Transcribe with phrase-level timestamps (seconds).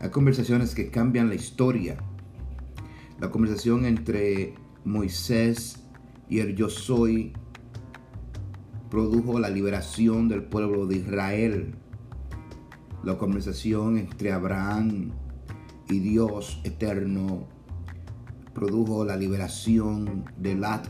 [0.00, 1.98] Hay conversaciones que cambian la historia.
[3.18, 5.84] La conversación entre Moisés
[6.26, 7.34] y el yo soy
[8.90, 11.74] produjo la liberación del pueblo de Israel.
[13.04, 15.10] La conversación entre Abraham
[15.90, 17.46] y Dios eterno
[18.54, 20.86] produjo la liberación de Lat,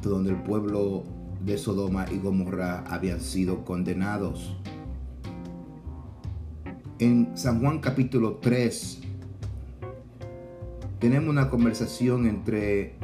[0.00, 1.04] donde el pueblo
[1.44, 4.56] de Sodoma y Gomorra habían sido condenados.
[7.00, 9.00] En San Juan capítulo 3
[11.00, 12.94] tenemos una conversación entre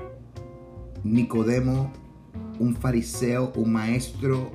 [1.03, 1.93] Nicodemo,
[2.61, 4.53] un fariseo, un maestro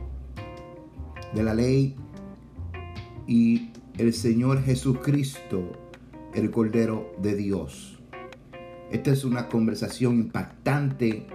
[1.34, 1.98] de la ley,
[3.28, 5.74] y el Señor Jesucristo,
[6.34, 8.00] el Cordero de Dios.
[8.90, 11.28] Esta es una conversación impactante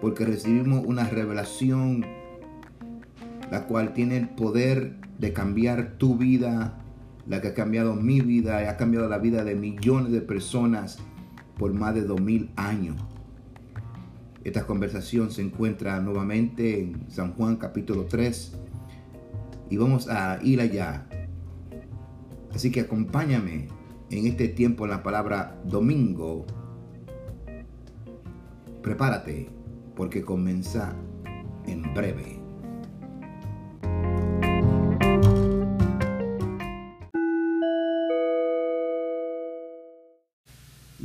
[0.00, 2.04] porque recibimos una revelación
[3.52, 6.79] la cual tiene el poder de cambiar tu vida,
[7.26, 10.98] la que ha cambiado mi vida y ha cambiado la vida de millones de personas
[11.58, 12.96] por más de dos mil años.
[14.42, 18.56] Esta conversación se encuentra nuevamente en San Juan capítulo 3
[19.68, 21.06] y vamos a ir allá.
[22.54, 23.68] Así que acompáñame
[24.10, 26.46] en este tiempo en la palabra domingo.
[28.82, 29.50] Prepárate
[29.94, 30.96] porque comienza
[31.66, 32.39] en breve.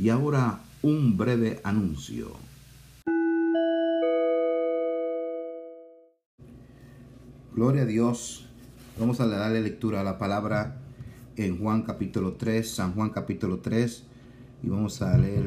[0.06, 2.30] Y ahora un breve anuncio.
[7.52, 8.46] Gloria a Dios.
[9.00, 10.80] Vamos a darle lectura a la palabra
[11.34, 14.04] en Juan capítulo 3, San Juan capítulo 3,
[14.62, 15.42] y vamos a leer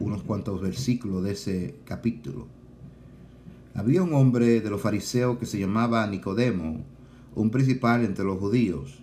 [0.00, 2.48] unos cuantos versículos de ese capítulo.
[3.74, 6.84] Había un hombre de los fariseos que se llamaba Nicodemo,
[7.36, 8.98] un principal entre los judíos.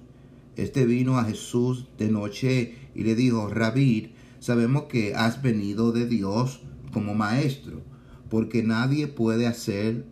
[0.57, 6.07] Este vino a Jesús de noche y le dijo, Rabí, sabemos que has venido de
[6.07, 7.83] Dios como maestro,
[8.27, 10.03] porque nadie puede hacer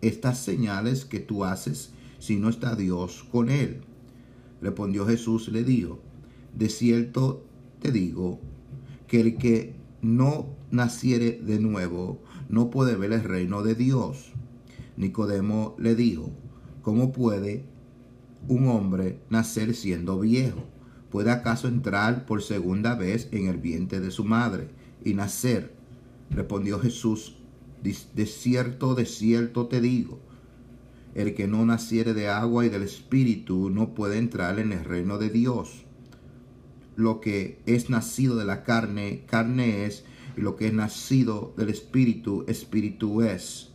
[0.00, 3.82] estas señales que tú haces si no está Dios con él.
[4.62, 6.00] Respondió Jesús le dijo,
[6.54, 7.44] de cierto
[7.80, 8.40] te digo
[9.06, 14.32] que el que no naciere de nuevo no puede ver el reino de Dios.
[14.96, 16.30] Nicodemo le dijo,
[16.80, 17.66] ¿cómo puede
[18.48, 20.64] un hombre nacer siendo viejo?
[21.16, 24.68] ¿Puede acaso entrar por segunda vez en el vientre de su madre
[25.02, 25.72] y nacer?
[26.28, 27.38] Respondió Jesús,
[27.82, 30.20] de cierto, de cierto te digo,
[31.14, 35.16] el que no naciere de agua y del Espíritu no puede entrar en el reino
[35.16, 35.86] de Dios.
[36.96, 40.04] Lo que es nacido de la carne, carne es,
[40.36, 43.72] y lo que es nacido del Espíritu, Espíritu es.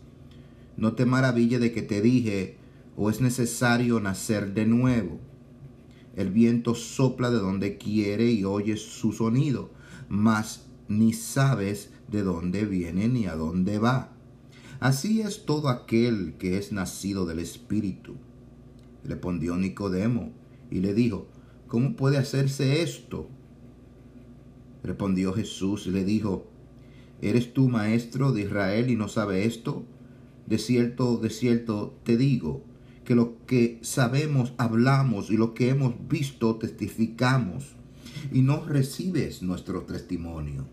[0.77, 2.57] No te maraville de que te dije,
[2.95, 5.30] o es necesario nacer de nuevo.
[6.15, 9.71] El viento sopla de donde quiere y oyes su sonido,
[10.09, 14.13] mas ni sabes de dónde viene ni a dónde va.
[14.81, 18.15] Así es todo aquel que es nacido del Espíritu.
[19.03, 20.31] Le pondió Nicodemo
[20.69, 21.27] y le dijo,
[21.67, 23.29] ¿cómo puede hacerse esto?
[24.83, 26.47] Respondió Jesús y le dijo,
[27.21, 29.85] ¿eres tú maestro de Israel y no sabes esto?
[30.47, 32.63] De cierto, de cierto te digo,
[33.05, 37.75] que lo que sabemos hablamos y lo que hemos visto testificamos,
[38.31, 40.67] y no recibes nuestro testimonio.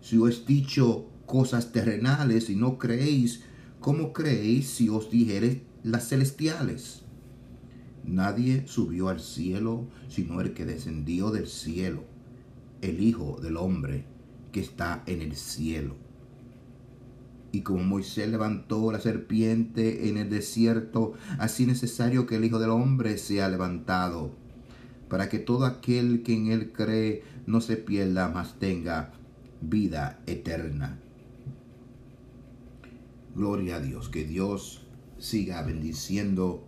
[0.00, 3.42] Si os he dicho cosas terrenales y no creéis,
[3.80, 7.02] ¿cómo creéis si os dijere las celestiales?
[8.04, 12.04] Nadie subió al cielo sino el que descendió del cielo,
[12.80, 14.04] el Hijo del Hombre
[14.52, 15.94] que está en el cielo.
[17.52, 22.70] Y como Moisés levantó la serpiente en el desierto, así necesario que el Hijo del
[22.70, 24.30] Hombre sea levantado,
[25.08, 29.12] para que todo aquel que en él cree no se pierda, mas tenga
[29.60, 30.98] vida eterna.
[33.34, 34.86] Gloria a Dios, que Dios
[35.18, 36.64] siga bendiciendo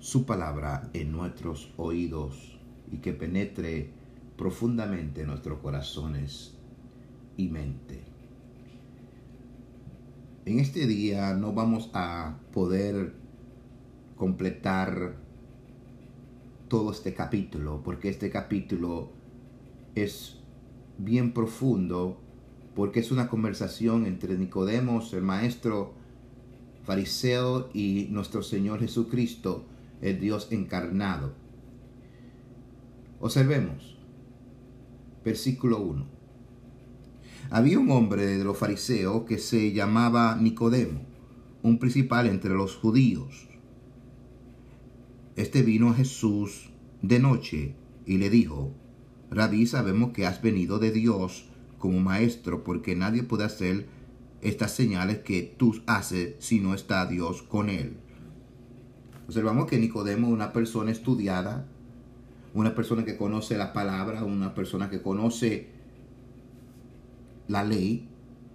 [0.00, 2.58] su palabra en nuestros oídos
[2.90, 3.90] y que penetre
[4.36, 6.54] profundamente en nuestros corazones
[7.36, 8.09] y mente.
[10.46, 13.14] En este día no vamos a poder
[14.16, 15.16] completar
[16.68, 19.10] todo este capítulo, porque este capítulo
[19.94, 20.38] es
[20.98, 22.18] bien profundo
[22.74, 25.92] porque es una conversación entre Nicodemos, el maestro
[26.84, 29.64] fariseo, y nuestro Señor Jesucristo,
[30.00, 31.34] el Dios encarnado.
[33.20, 33.98] Observemos,
[35.24, 36.19] versículo 1.
[37.48, 41.00] Había un hombre de los fariseos que se llamaba Nicodemo,
[41.62, 43.48] un principal entre los judíos.
[45.36, 46.70] Este vino a Jesús
[47.02, 47.74] de noche
[48.06, 48.74] y le dijo,
[49.30, 51.46] Rabí, sabemos que has venido de Dios
[51.78, 53.86] como maestro, porque nadie puede hacer
[54.42, 57.96] estas señales que tú haces si no está Dios con él.
[59.26, 61.66] Observamos que Nicodemo es una persona estudiada,
[62.52, 65.68] una persona que conoce la palabra, una persona que conoce
[67.50, 68.08] la ley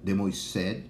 [0.04, 0.84] de Moisés.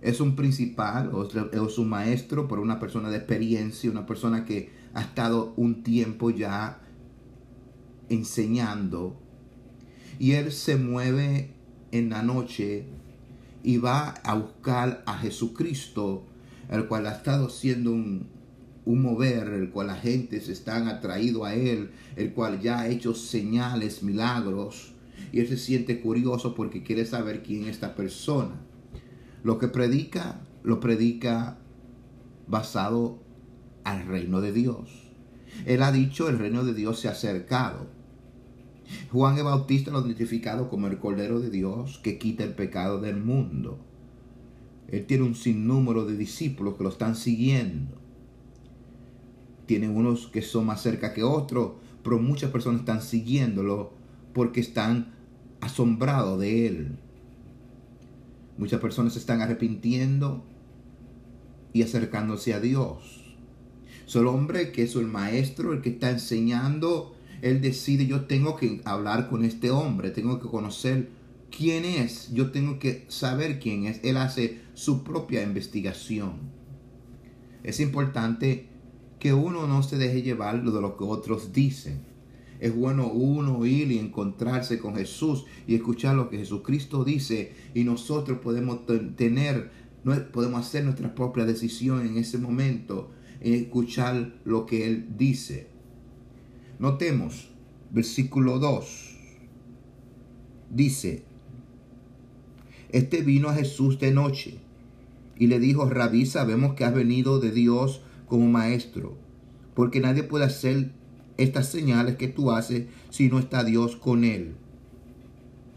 [0.00, 1.10] Es un principal
[1.52, 6.30] es un maestro, pero una persona de experiencia, una persona que ha estado un tiempo
[6.30, 6.80] ya
[8.08, 9.16] enseñando.
[10.18, 11.50] Y él se mueve
[11.90, 12.84] en la noche
[13.64, 16.24] y va a buscar a Jesucristo,
[16.70, 18.28] el cual ha estado siendo un,
[18.84, 22.88] un mover, el cual la gente se están atraído a él, el cual ya ha
[22.88, 24.95] hecho señales, milagros,
[25.32, 28.54] y él se siente curioso porque quiere saber quién es esta persona.
[29.42, 31.58] Lo que predica, lo predica
[32.46, 33.18] basado
[33.84, 35.06] al reino de Dios.
[35.64, 37.86] Él ha dicho, el reino de Dios se ha acercado.
[39.10, 43.00] Juan el Bautista lo ha identificado como el Cordero de Dios que quita el pecado
[43.00, 43.78] del mundo.
[44.88, 47.96] Él tiene un sinnúmero de discípulos que lo están siguiendo.
[49.66, 51.72] Tiene unos que son más cerca que otros,
[52.04, 53.92] pero muchas personas están siguiéndolo
[54.32, 55.15] porque están
[55.66, 56.98] asombrados de él.
[58.58, 60.44] Muchas personas se están arrepintiendo
[61.72, 63.36] y acercándose a Dios.
[64.06, 68.80] Solo hombre que es el maestro, el que está enseñando, él decide, yo tengo que
[68.84, 71.10] hablar con este hombre, tengo que conocer
[71.50, 74.00] quién es, yo tengo que saber quién es.
[74.04, 76.34] Él hace su propia investigación.
[77.62, 78.68] Es importante
[79.18, 82.15] que uno no se deje llevar de lo que otros dicen.
[82.60, 87.84] Es bueno uno ir y encontrarse con Jesús y escuchar lo que Jesucristo dice y
[87.84, 88.80] nosotros podemos
[89.16, 89.70] tener,
[90.32, 93.10] podemos hacer nuestra propia decisión en ese momento,
[93.40, 95.68] en escuchar lo que Él dice.
[96.78, 97.48] Notemos,
[97.90, 99.16] versículo 2,
[100.70, 101.24] dice,
[102.90, 104.58] este vino a Jesús de noche
[105.38, 109.16] y le dijo, Rabí, sabemos que has venido de Dios como maestro,
[109.74, 110.92] porque nadie puede hacer
[111.36, 114.54] estas señales que tú haces si no está Dios con él.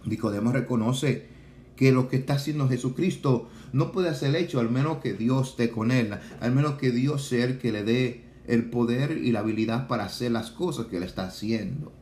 [0.06, 1.28] Nicodemo reconoce
[1.76, 5.70] que lo que está haciendo Jesucristo no puede ser hecho al menos que Dios esté
[5.70, 9.40] con él, al menos que Dios sea el que le dé el poder y la
[9.40, 11.94] habilidad para hacer las cosas que él está haciendo.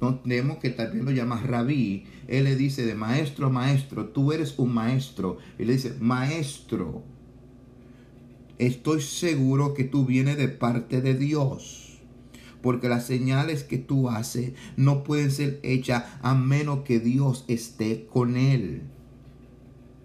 [0.00, 2.04] No tenemos que también lo llama rabí.
[2.28, 5.38] Él le dice de maestro, maestro, tú eres un maestro.
[5.58, 7.02] Y le dice, maestro,
[8.58, 11.87] estoy seguro que tú vienes de parte de Dios.
[12.68, 18.04] Porque las señales que tú haces no pueden ser hechas a menos que Dios esté
[18.04, 18.82] con él.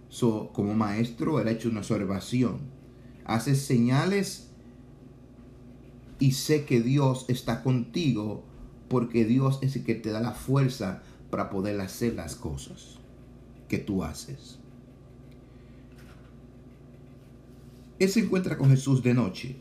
[0.07, 2.59] So, como maestro, él ha hecho una observación.
[3.25, 4.47] Hace señales
[6.19, 8.45] y sé que Dios está contigo
[8.87, 12.97] porque Dios es el que te da la fuerza para poder hacer las cosas
[13.67, 14.57] que tú haces.
[17.99, 19.57] Él se encuentra con Jesús de noche.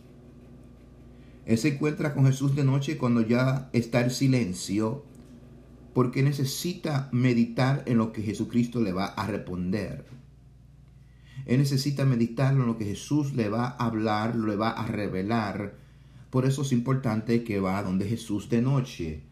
[1.44, 5.04] Él se encuentra con Jesús de noche cuando ya está el silencio,
[5.94, 10.06] porque necesita meditar en lo que Jesucristo le va a responder.
[11.44, 15.74] Él necesita meditar en lo que Jesús le va a hablar, le va a revelar.
[16.30, 19.22] Por eso es importante que va donde Jesús de noche.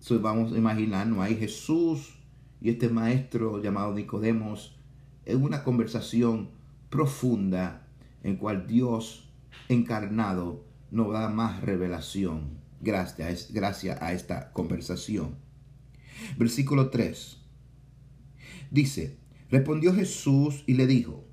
[0.00, 2.18] So, vamos a imaginar, no hay Jesús
[2.60, 4.76] y este maestro llamado Nicodemos
[5.24, 6.50] en una conversación
[6.90, 7.86] profunda
[8.22, 9.25] en cual Dios
[9.68, 15.36] encarnado nos da más revelación gracias, gracias a esta conversación.
[16.38, 17.38] Versículo 3.
[18.70, 19.18] Dice,
[19.50, 21.24] respondió Jesús y le dijo,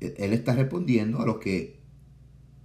[0.00, 1.77] él está respondiendo a lo que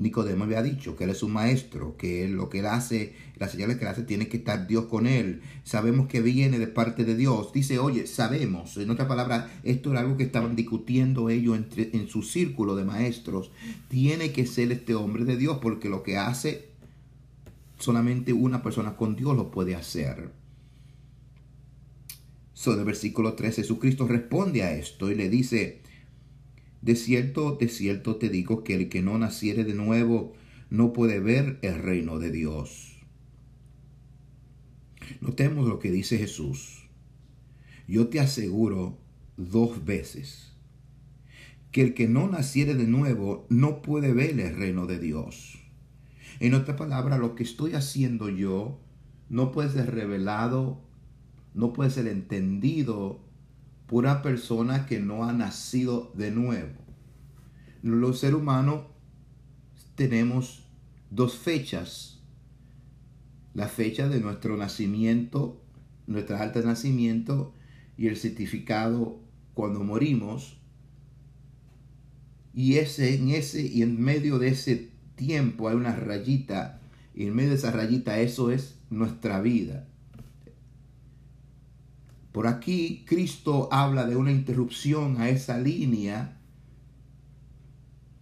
[0.04, 3.78] Nicodemo había dicho que él es un maestro, que lo que él hace, las señales
[3.78, 5.42] que él hace, tiene que estar Dios con él.
[5.64, 7.54] Sabemos que viene de parte de Dios.
[7.54, 8.78] Dice, oye, sabemos.
[8.78, 12.84] En otras palabras, esto era algo que estaban discutiendo ellos entre, en su círculo de
[12.84, 13.52] maestros.
[13.88, 16.70] Tiene que ser este hombre de Dios porque lo que hace
[17.80, 20.32] solamente una persona con Dios lo puede hacer.
[22.54, 25.83] So, el versículo 3, Jesucristo responde a esto y le dice,
[26.84, 30.34] de cierto, de cierto te digo que el que no naciere de nuevo
[30.70, 32.98] no puede ver el reino de Dios.
[35.22, 36.90] Notemos lo que dice Jesús.
[37.88, 38.98] Yo te aseguro
[39.38, 40.52] dos veces
[41.72, 45.60] que el que no naciere de nuevo no puede ver el reino de Dios.
[46.42, 48.82] En otra palabra, lo que estoy haciendo yo
[49.30, 50.82] no puede ser revelado,
[51.54, 53.22] no puede ser entendido
[53.90, 56.74] una persona que no ha nacido de nuevo.
[57.82, 58.86] Los seres humanos
[59.96, 60.66] tenemos
[61.12, 62.14] dos fechas
[63.54, 65.62] la fecha de nuestro nacimiento,
[66.08, 67.54] nuestra alta de nacimiento
[67.98, 69.20] y el certificado
[69.54, 70.58] cuando morimos.
[72.54, 76.82] Y ese, en ese y en medio de ese tiempo hay una rayita
[77.16, 79.88] y en medio de esa rayita eso es nuestra vida.
[82.34, 86.42] Por aquí Cristo habla de una interrupción a esa línea,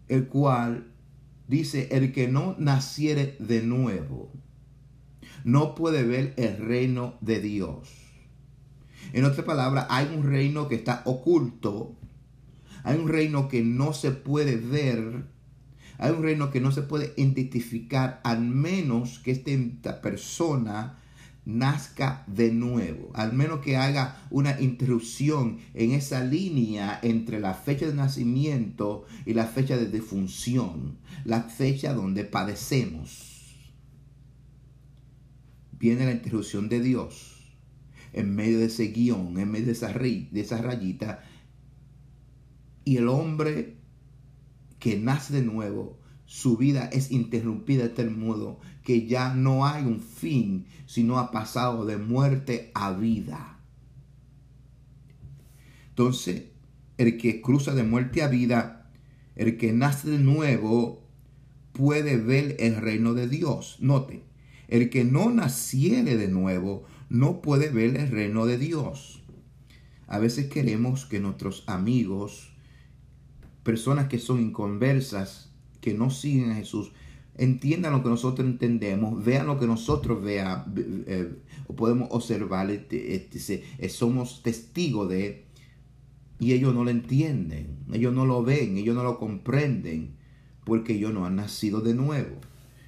[0.09, 0.91] el cual
[1.47, 4.33] dice, el que no naciere de nuevo,
[5.45, 7.89] no puede ver el reino de Dios.
[9.13, 11.95] En otra palabra, hay un reino que está oculto,
[12.83, 15.23] hay un reino que no se puede ver,
[15.97, 21.00] hay un reino que no se puede identificar al menos que esta persona
[21.45, 27.87] nazca de nuevo, al menos que haga una interrupción en esa línea entre la fecha
[27.87, 33.29] de nacimiento y la fecha de defunción, la fecha donde padecemos.
[35.71, 37.55] Viene la interrupción de Dios
[38.13, 41.23] en medio de ese guion, en medio de esa, de esa rayita,
[42.83, 43.77] y el hombre
[44.79, 46.00] que nace de nuevo
[46.31, 51.29] su vida es interrumpida de tal modo que ya no hay un fin, sino ha
[51.29, 53.59] pasado de muerte a vida.
[55.89, 56.45] Entonces,
[56.97, 58.89] el que cruza de muerte a vida,
[59.35, 61.05] el que nace de nuevo,
[61.73, 63.75] puede ver el reino de Dios.
[63.81, 64.23] Note,
[64.69, 69.21] el que no naciere de nuevo, no puede ver el reino de Dios.
[70.07, 72.53] A veces queremos que nuestros amigos,
[73.63, 75.50] personas que son inconversas,
[75.81, 76.91] que no siguen a Jesús
[77.35, 80.73] entiendan lo que nosotros entendemos, vean lo que nosotros vean,
[81.07, 81.33] eh,
[81.75, 85.45] podemos observar, este, este, eh, somos testigos de,
[86.39, 90.15] y ellos no lo entienden, ellos no lo ven, ellos no lo comprenden,
[90.65, 92.39] porque ellos no han nacido de nuevo.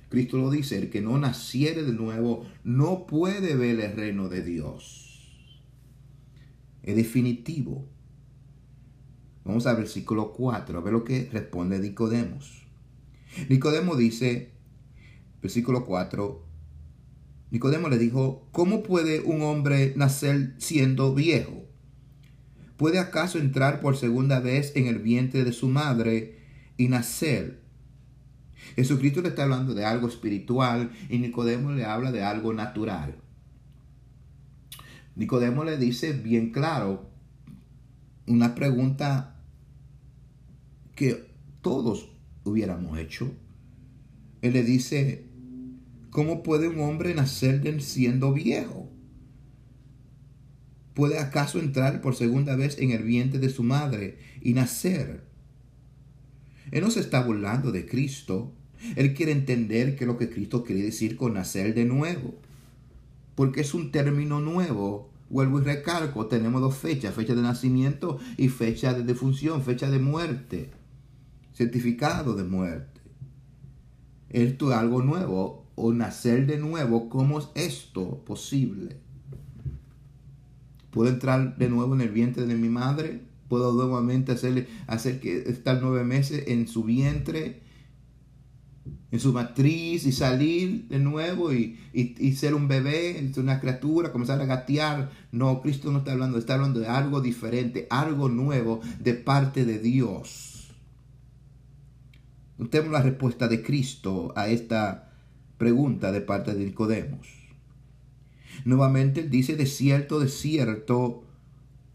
[0.09, 4.43] Cristo lo dice, el que no naciere de nuevo no puede ver el reino de
[4.43, 5.49] Dios.
[6.83, 7.87] Es definitivo.
[9.43, 12.62] Vamos al versículo 4, a ver lo que responde Nicodemos.
[13.49, 14.51] Nicodemo dice,
[15.41, 16.45] versículo 4,
[17.51, 21.65] Nicodemo le dijo, ¿cómo puede un hombre nacer siendo viejo?
[22.77, 26.39] ¿Puede acaso entrar por segunda vez en el vientre de su madre
[26.77, 27.61] y nacer?
[28.75, 33.15] Jesucristo le está hablando de algo espiritual y Nicodemo le habla de algo natural.
[35.15, 37.09] Nicodemo le dice bien claro
[38.25, 39.35] una pregunta
[40.95, 41.29] que
[41.61, 42.12] todos
[42.43, 43.31] hubiéramos hecho.
[44.41, 45.25] Él le dice,
[46.09, 48.89] ¿cómo puede un hombre nacer siendo viejo?
[50.93, 55.23] ¿Puede acaso entrar por segunda vez en el vientre de su madre y nacer?
[56.71, 58.53] Él no se está burlando de Cristo.
[58.95, 62.35] Él quiere entender qué es lo que Cristo quiere decir con nacer de nuevo.
[63.35, 65.09] Porque es un término nuevo.
[65.29, 69.97] Vuelvo y recalco, tenemos dos fechas, fecha de nacimiento y fecha de defunción, fecha de
[69.97, 70.69] muerte
[71.53, 73.01] certificado de muerte.
[74.29, 77.09] Esto es algo nuevo o nacer de nuevo.
[77.09, 78.97] ¿Cómo es esto posible?
[80.91, 83.21] ¿Puedo entrar de nuevo en el vientre de mi madre?
[83.47, 87.61] ¿Puedo nuevamente hacerle, hacer que estar nueve meses en su vientre,
[89.11, 94.41] en su matriz y salir de nuevo y, y, ser un bebé, una criatura, comenzar
[94.41, 95.11] a gatear?
[95.31, 99.77] No, Cristo no está hablando, está hablando de algo diferente, algo nuevo de parte de
[99.77, 100.52] Dios.
[102.57, 105.11] Notemos la respuesta de Cristo a esta
[105.57, 107.27] pregunta de parte de Nicodemos.
[108.65, 111.23] Nuevamente dice, de cierto, de cierto,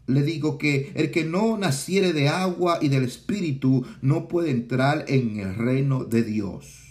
[0.07, 5.05] le digo que el que no naciere de agua y del Espíritu no puede entrar
[5.07, 6.85] en el reino de Dios.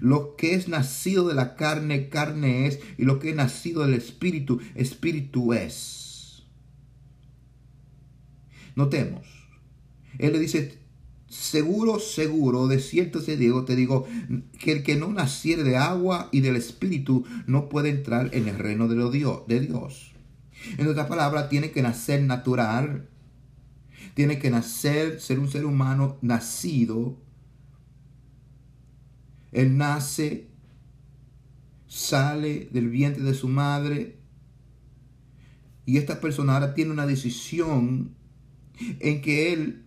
[0.00, 3.94] Lo que es nacido de la carne, carne es, y lo que es nacido del
[3.94, 6.44] Espíritu, Espíritu es.
[8.74, 9.26] Notemos,
[10.18, 10.78] Él le dice,
[11.36, 14.06] seguro, seguro, de cierto te digo, te digo,
[14.58, 18.58] que el que no naciere de agua y del Espíritu no puede entrar en el
[18.58, 20.12] reino de, Dios, de Dios.
[20.78, 23.08] En otras palabras, tiene que nacer natural,
[24.14, 27.18] tiene que nacer, ser un ser humano nacido.
[29.52, 30.48] Él nace,
[31.86, 34.18] sale del vientre de su madre,
[35.84, 38.16] y esta persona ahora tiene una decisión
[38.98, 39.85] en que él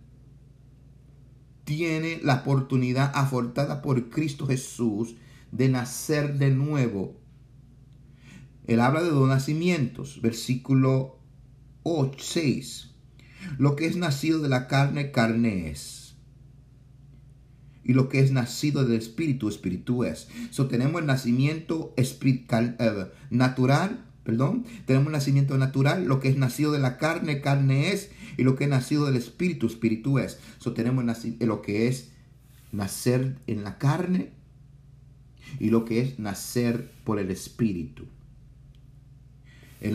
[1.70, 5.14] tiene la oportunidad afortada por Cristo Jesús
[5.52, 7.16] de nacer de nuevo.
[8.66, 11.20] Él habla de dos nacimientos, versículo
[11.84, 12.90] 8, 6.
[13.56, 16.16] Lo que es nacido de la carne, carne es.
[17.84, 20.26] Y lo que es nacido del espíritu, espíritu es.
[20.50, 24.64] So, tenemos el nacimiento eh, natural, perdón.
[24.86, 28.10] Tenemos el nacimiento natural, lo que es nacido de la carne, carne es.
[28.40, 30.38] Y lo que es nacido del espíritu, espíritu es.
[30.60, 31.04] So, tenemos
[31.40, 32.08] lo que es
[32.72, 34.30] nacer en la carne
[35.58, 38.06] y lo que es nacer por el espíritu.
[39.82, 39.94] El,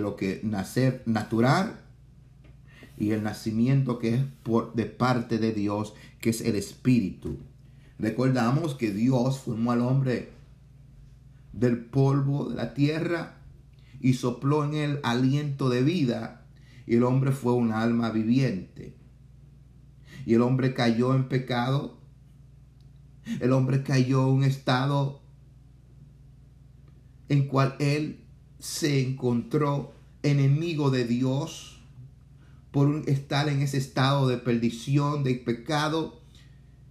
[0.00, 1.80] lo que nacer natural
[2.96, 7.36] y el nacimiento que es por, de parte de Dios, que es el Espíritu.
[7.98, 10.30] Recordamos que Dios formó al hombre
[11.52, 13.34] del polvo de la tierra
[14.00, 16.41] y sopló en él aliento de vida
[16.86, 18.96] y el hombre fue un alma viviente.
[20.26, 21.98] Y el hombre cayó en pecado.
[23.40, 25.22] El hombre cayó en un estado
[27.28, 28.24] en cual él
[28.58, 31.80] se encontró enemigo de Dios
[32.70, 36.20] por estar en ese estado de perdición, de pecado.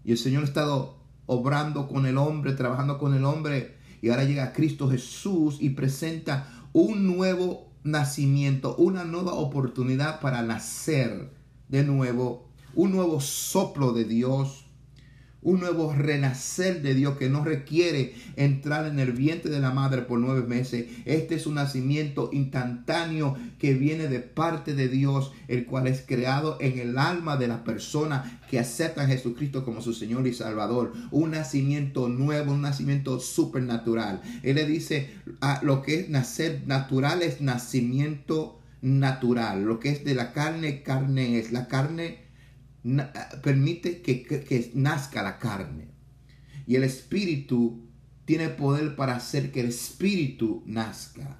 [0.04, 3.78] Y el Señor ha estado obrando con el hombre, trabajando con el hombre.
[4.02, 11.32] Y ahora llega Cristo Jesús y presenta un nuevo nacimiento, una nueva oportunidad para nacer
[11.70, 14.66] de nuevo, un nuevo soplo de Dios
[15.42, 20.04] un nuevo renacer de Dios que no requiere entrar en el vientre de la madre
[20.04, 20.86] por nueve meses.
[21.06, 26.58] Este es un nacimiento instantáneo que viene de parte de Dios, el cual es creado
[26.60, 30.94] en el alma de la persona que acepta a Jesucristo como su Señor y Salvador.
[31.12, 34.22] Un nacimiento nuevo, un nacimiento supernatural.
[34.44, 39.64] Él le dice a lo que es nacer natural es nacimiento natural.
[39.64, 41.52] Lo que es de la carne, carne es.
[41.52, 42.21] La carne
[43.44, 45.90] permite que, nazca la carne.
[46.68, 47.88] Y el espíritu
[48.26, 51.40] tiene poder para hacer que el espíritu nazca.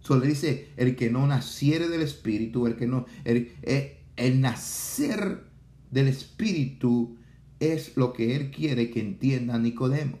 [0.00, 5.44] Solo dice, el que no naciere del espíritu, el que no, el, eh, el, nacer
[5.90, 7.18] del espíritu
[7.60, 10.20] es lo que él quiere que entienda Nicodemos.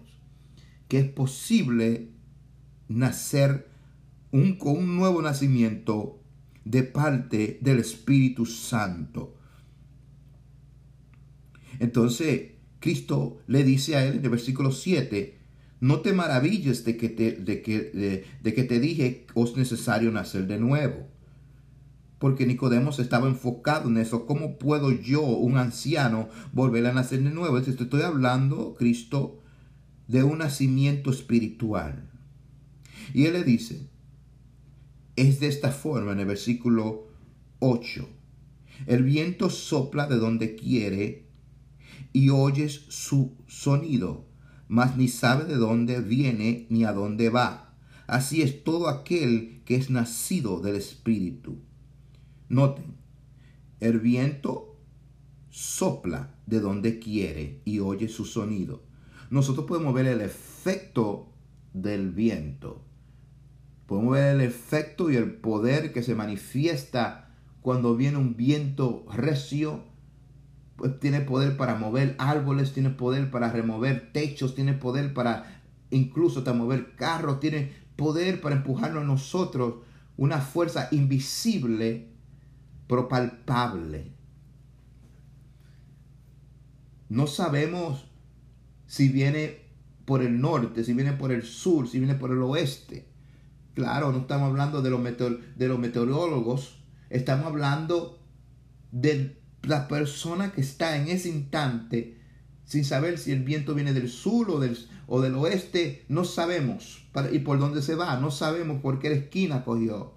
[0.88, 2.10] Que es posible
[2.88, 3.68] nacer
[4.30, 6.22] un, con un nuevo nacimiento
[6.64, 9.37] de parte del Espíritu Santo.
[11.78, 15.38] Entonces, Cristo le dice a él en el versículo 7,
[15.80, 20.10] no te maravilles de que te, de que, de, que te dije que es necesario
[20.10, 21.06] nacer de nuevo.
[22.18, 24.26] Porque Nicodemos estaba enfocado en eso.
[24.26, 27.62] ¿Cómo puedo yo, un anciano, volver a nacer de nuevo?
[27.62, 29.40] Te estoy hablando, Cristo,
[30.08, 32.10] de un nacimiento espiritual.
[33.14, 33.88] Y él le dice,
[35.14, 37.06] es de esta forma en el versículo
[37.60, 38.08] 8.
[38.86, 41.27] El viento sopla de donde quiere
[42.18, 44.26] y oyes su sonido,
[44.66, 47.76] mas ni sabe de dónde viene ni a dónde va.
[48.08, 51.60] Así es todo aquel que es nacido del Espíritu.
[52.48, 52.96] Noten,
[53.78, 54.80] el viento
[55.48, 58.82] sopla de donde quiere y oye su sonido.
[59.30, 61.28] Nosotros podemos ver el efecto
[61.72, 62.82] del viento.
[63.86, 69.84] Podemos ver el efecto y el poder que se manifiesta cuando viene un viento recio
[71.00, 76.56] tiene poder para mover árboles, tiene poder para remover techos, tiene poder para incluso para
[76.56, 79.76] mover carros, tiene poder para empujarnos a nosotros
[80.16, 82.12] una fuerza invisible,
[82.86, 84.12] pero palpable.
[87.08, 88.06] No sabemos
[88.86, 89.68] si viene
[90.04, 93.08] por el norte, si viene por el sur, si viene por el oeste.
[93.74, 95.00] Claro, no estamos hablando de los,
[95.56, 98.18] de los meteorólogos, estamos hablando
[98.90, 102.18] del la persona que está en ese instante,
[102.64, 107.08] sin saber si el viento viene del sur o del, o del oeste, no sabemos
[107.32, 110.14] y por dónde se va, no sabemos por qué esquina cogió.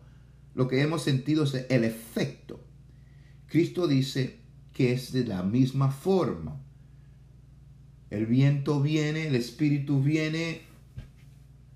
[0.54, 2.64] Lo que hemos sentido es el efecto.
[3.48, 4.40] Cristo dice
[4.74, 6.60] que es de la misma forma.
[8.10, 10.62] El viento viene, el espíritu viene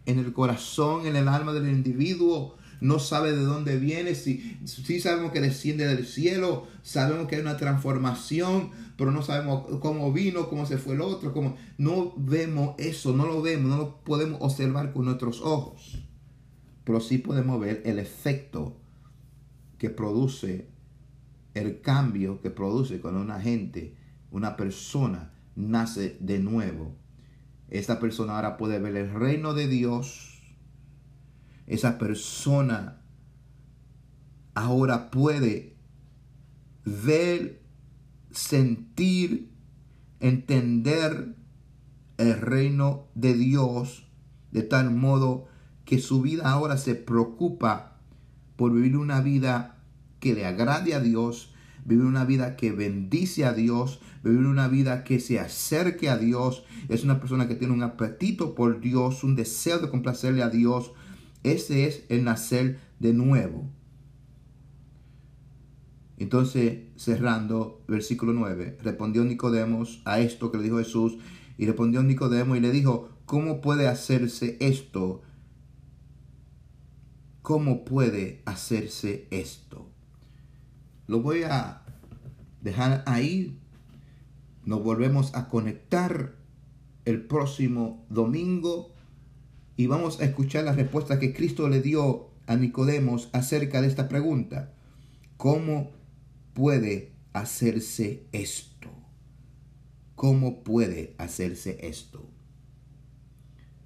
[0.05, 4.99] en el corazón, en el alma del individuo, no sabe de dónde viene, si, si
[4.99, 10.49] sabemos que desciende del cielo, sabemos que hay una transformación, pero no sabemos cómo vino,
[10.49, 11.57] cómo se fue el otro, cómo...
[11.77, 16.03] no vemos eso, no lo vemos, no lo podemos observar con nuestros ojos,
[16.83, 18.77] pero sí podemos ver el efecto
[19.77, 20.69] que produce,
[21.53, 23.95] el cambio que produce cuando una gente,
[24.31, 26.95] una persona nace de nuevo.
[27.69, 30.34] Esta persona ahora puede ver el reino de Dios,
[31.67, 33.01] esa persona
[34.53, 35.75] ahora puede
[36.85, 37.61] ver,
[38.31, 39.51] sentir,
[40.19, 41.35] entender
[42.17, 44.05] el reino de Dios
[44.51, 45.47] de tal modo
[45.83, 47.99] que su vida ahora se preocupa
[48.55, 49.83] por vivir una vida
[50.19, 55.03] que le agrade a Dios, vivir una vida que bendice a Dios, vivir una vida
[55.03, 56.63] que se acerque a Dios.
[56.87, 60.93] Es una persona que tiene un apetito por Dios, un deseo de complacerle a Dios.
[61.45, 63.69] Ese es el nacer de nuevo.
[66.17, 71.19] Entonces, cerrando, versículo 9, respondió Nicodemos a esto que le dijo Jesús,
[71.59, 75.21] y respondió Nicodemo y le dijo, ¿cómo puede hacerse esto?
[77.43, 79.91] ¿Cómo puede hacerse esto?
[81.05, 81.83] Lo voy a
[82.61, 83.61] dejar ahí.
[84.63, 86.37] Nos volvemos a conectar
[87.05, 88.94] el próximo domingo
[89.77, 94.07] y vamos a escuchar la respuesta que Cristo le dio a Nicodemos acerca de esta
[94.07, 94.73] pregunta.
[95.37, 95.91] ¿Cómo
[96.53, 98.89] puede hacerse esto?
[100.15, 102.29] ¿Cómo puede hacerse esto?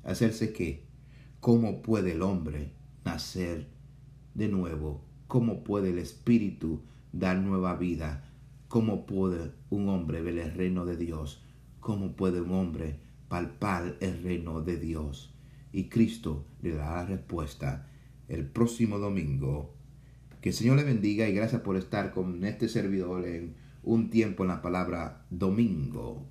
[0.03, 0.85] ¿Hacerse qué?
[1.39, 2.73] ¿Cómo puede el hombre
[3.03, 3.67] nacer
[4.35, 5.03] de nuevo?
[5.27, 8.31] ¿Cómo puede el Espíritu dar nueva vida?
[8.67, 11.41] ¿Cómo puede un hombre ver el reino de Dios?
[11.79, 15.33] ¿Cómo puede un hombre palpar el reino de Dios?
[15.71, 17.87] Y Cristo le dará respuesta
[18.27, 19.73] el próximo domingo.
[20.41, 24.43] Que el Señor le bendiga y gracias por estar con este servidor en un tiempo
[24.43, 26.25] en la palabra domingo.